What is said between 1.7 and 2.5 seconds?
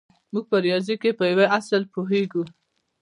پوهېږو